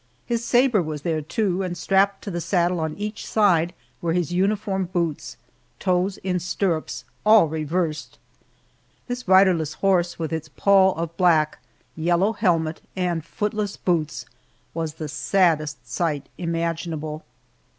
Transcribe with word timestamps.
His 0.25 0.43
sabre 0.43 0.81
was 0.81 1.03
there, 1.03 1.21
too, 1.21 1.61
and 1.61 1.77
strapped 1.77 2.23
to 2.23 2.31
the 2.31 2.41
saddle 2.41 2.79
on 2.79 2.95
each 2.95 3.23
side 3.23 3.71
were 4.01 4.13
his 4.13 4.31
uniform 4.33 4.85
boots, 4.85 5.37
toes 5.77 6.17
in 6.23 6.39
stirrups 6.39 7.03
all 7.23 7.47
reversed! 7.47 8.17
This 9.05 9.27
riderless 9.27 9.73
horse, 9.73 10.17
with 10.17 10.33
its 10.33 10.49
pall 10.49 10.95
of 10.95 11.15
black, 11.17 11.59
yellow 11.95 12.33
helmet, 12.33 12.81
and 12.95 13.23
footless 13.23 13.77
boots, 13.77 14.25
was 14.73 14.95
the 14.95 15.07
saddest 15.07 15.87
sight 15.87 16.29
imaginable. 16.35 17.23